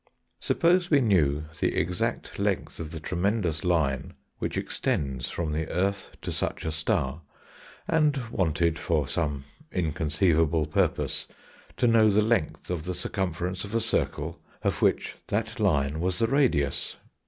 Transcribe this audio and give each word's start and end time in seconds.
Suppose 0.39 0.89
we 0.89 0.99
knew 0.99 1.43
the 1.59 1.75
exact 1.77 2.39
length 2.39 2.79
of 2.79 2.89
the 2.89 2.99
tremendous 2.99 3.63
line 3.63 4.13
which 4.39 4.57
extends 4.57 5.29
from 5.29 5.51
the 5.51 5.69
earth 5.69 6.15
to 6.23 6.31
such 6.31 6.65
a 6.65 6.71
star, 6.71 7.21
and 7.87 8.17
wanted, 8.31 8.79
for 8.79 9.07
some 9.07 9.43
inconceivable 9.71 10.65
purpose, 10.65 11.27
to 11.77 11.85
know 11.85 12.09
the 12.09 12.23
length 12.23 12.71
of 12.71 12.85
the 12.85 12.95
circumference 12.95 13.63
of 13.63 13.75
a 13.75 13.79
circle, 13.79 14.39
of 14.63 14.81
which 14.81 15.17
that 15.27 15.59
line 15.59 15.99
was 15.99 16.17
the 16.17 16.25
radius. 16.25 16.97